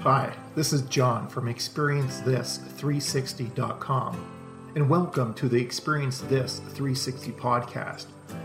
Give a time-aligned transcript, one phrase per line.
[0.00, 4.26] Hi, this is John from ExperienceThis360.com,
[4.76, 8.04] and welcome to the Experience This 360 podcast,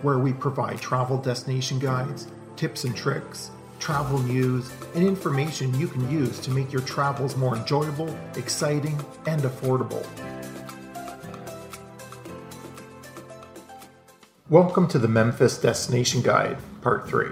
[0.00, 3.50] where we provide travel destination guides, tips and tricks,
[3.80, 9.42] travel news, and information you can use to make your travels more enjoyable, exciting, and
[9.42, 10.06] affordable.
[14.48, 17.26] Welcome to the Memphis Destination Guide, Part 3.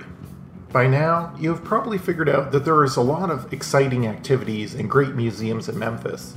[0.73, 4.72] By now, you have probably figured out that there is a lot of exciting activities
[4.72, 6.32] and great museums in Memphis.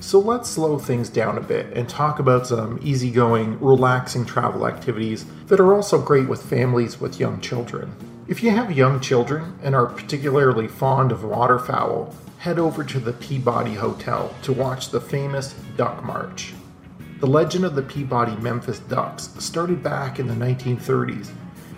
[0.00, 5.24] So let's slow things down a bit and talk about some easygoing, relaxing travel activities
[5.46, 7.94] that are also great with families with young children.
[8.26, 13.12] If you have young children and are particularly fond of waterfowl, head over to the
[13.12, 16.54] Peabody Hotel to watch the famous Duck March.
[17.20, 21.30] The legend of the Peabody Memphis Ducks started back in the 1930s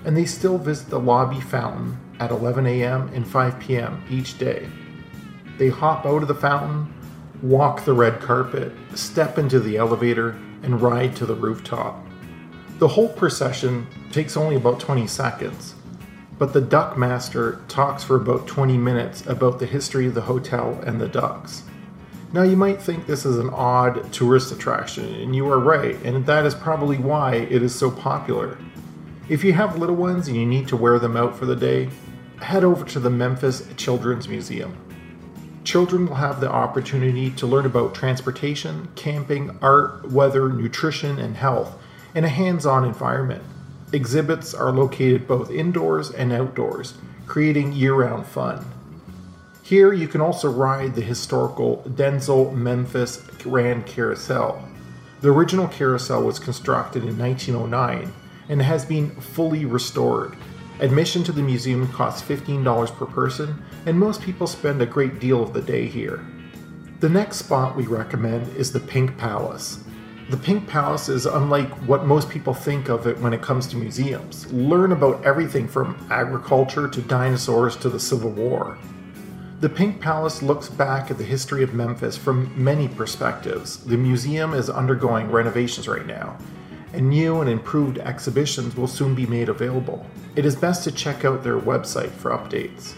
[0.05, 3.09] and they still visit the lobby fountain at 11 a.m.
[3.15, 4.05] and 5 p.m.
[4.11, 4.69] each day.
[5.57, 6.93] They hop out of the fountain,
[7.43, 10.31] walk the red carpet, step into the elevator,
[10.63, 12.05] and ride to the rooftop.
[12.79, 15.75] The whole procession takes only about 20 seconds,
[16.39, 20.81] but the duck master talks for about 20 minutes about the history of the hotel
[20.87, 21.65] and the ducks.
[22.33, 26.27] Now, you might think this is an odd tourist attraction, and you are right, and
[26.27, 28.59] that is probably why it is so popular.
[29.29, 31.91] If you have little ones and you need to wear them out for the day,
[32.41, 34.75] head over to the Memphis Children's Museum.
[35.65, 41.79] Children will have the opportunity to learn about transportation, camping, art, weather, nutrition, and health
[42.15, 43.43] in a hands on environment.
[43.93, 46.95] Exhibits are located both indoors and outdoors,
[47.27, 48.65] creating year round fun.
[49.63, 54.67] Here you can also ride the historical Dentzel Memphis Grand Carousel.
[55.21, 58.11] The original carousel was constructed in 1909
[58.49, 60.37] and has been fully restored.
[60.81, 65.43] Admission to the museum costs $15 per person, and most people spend a great deal
[65.43, 66.25] of the day here.
[67.01, 69.79] The next spot we recommend is the Pink Palace.
[70.31, 73.77] The Pink Palace is unlike what most people think of it when it comes to
[73.77, 74.53] museums.
[74.53, 78.79] Learn about everything from agriculture to dinosaurs to the Civil War.
[79.61, 83.79] The Pink Palace looks back at the history of Memphis from many perspectives.
[83.79, 86.37] The museum is undergoing renovations right now,
[86.93, 90.07] and new and improved exhibitions will soon be made available.
[90.37, 92.95] It is best to check out their website for updates.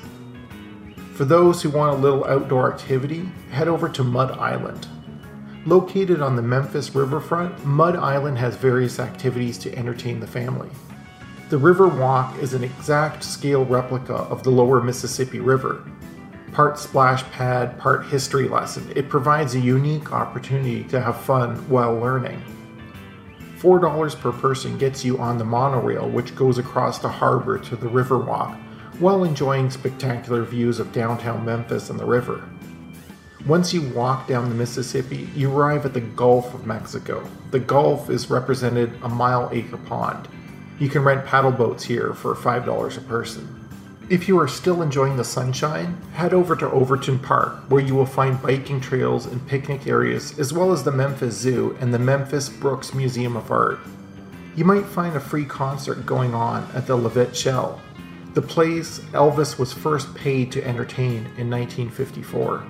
[1.14, 4.86] For those who want a little outdoor activity, head over to Mud Island.
[5.66, 10.70] Located on the Memphis riverfront, Mud Island has various activities to entertain the family.
[11.50, 15.84] The River Walk is an exact scale replica of the lower Mississippi River.
[16.52, 21.94] Part splash pad, part history lesson, it provides a unique opportunity to have fun while
[21.94, 22.42] learning.
[23.60, 27.88] $4 per person gets you on the monorail, which goes across the harbor to the
[27.88, 28.56] Riverwalk,
[28.98, 32.42] while enjoying spectacular views of downtown Memphis and the river.
[33.46, 37.26] Once you walk down the Mississippi, you arrive at the Gulf of Mexico.
[37.50, 40.26] The Gulf is represented a mile acre pond.
[40.78, 43.59] You can rent paddle boats here for $5 a person.
[44.10, 48.04] If you are still enjoying the sunshine, head over to Overton Park, where you will
[48.04, 52.48] find biking trails and picnic areas, as well as the Memphis Zoo and the Memphis
[52.48, 53.78] Brooks Museum of Art.
[54.56, 57.80] You might find a free concert going on at the Levitt Shell,
[58.32, 62.64] the place Elvis was first paid to entertain in 1954.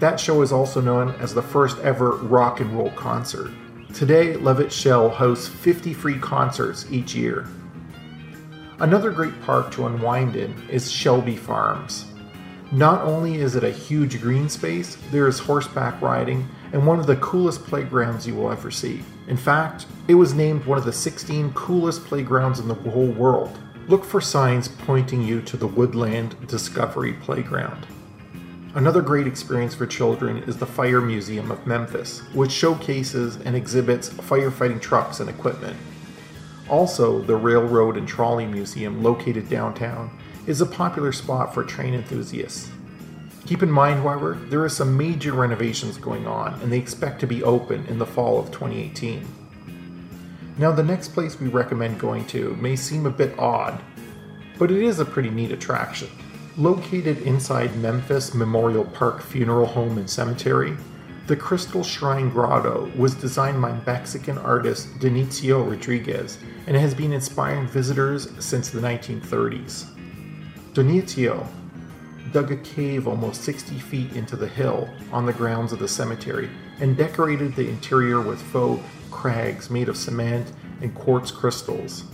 [0.00, 3.50] That show is also known as the first ever rock and roll concert.
[3.92, 7.46] Today, Levitt Shell hosts 50 free concerts each year.
[8.80, 12.06] Another great park to unwind in is Shelby Farms.
[12.70, 17.08] Not only is it a huge green space, there is horseback riding and one of
[17.08, 19.02] the coolest playgrounds you will ever see.
[19.26, 23.58] In fact, it was named one of the 16 coolest playgrounds in the whole world.
[23.88, 27.84] Look for signs pointing you to the Woodland Discovery Playground.
[28.76, 34.08] Another great experience for children is the Fire Museum of Memphis, which showcases and exhibits
[34.08, 35.76] firefighting trucks and equipment.
[36.68, 40.10] Also, the Railroad and Trolley Museum, located downtown,
[40.46, 42.70] is a popular spot for train enthusiasts.
[43.46, 47.26] Keep in mind, however, there are some major renovations going on, and they expect to
[47.26, 49.26] be open in the fall of 2018.
[50.58, 53.80] Now, the next place we recommend going to may seem a bit odd,
[54.58, 56.08] but it is a pretty neat attraction.
[56.58, 60.76] Located inside Memphis Memorial Park Funeral Home and Cemetery,
[61.28, 67.66] the Crystal Shrine Grotto was designed by Mexican artist Dionisio Rodriguez and has been inspiring
[67.66, 69.84] visitors since the 1930s.
[70.72, 71.46] Dionisio
[72.32, 76.48] dug a cave almost 60 feet into the hill on the grounds of the cemetery
[76.80, 82.04] and decorated the interior with faux crags made of cement and quartz crystals.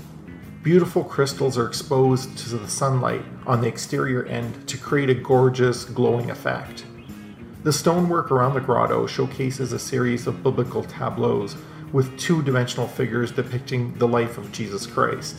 [0.64, 5.84] Beautiful crystals are exposed to the sunlight on the exterior end to create a gorgeous,
[5.84, 6.84] glowing effect.
[7.64, 11.56] The stonework around the grotto showcases a series of biblical tableaus
[11.92, 15.36] with two dimensional figures depicting the life of Jesus Christ.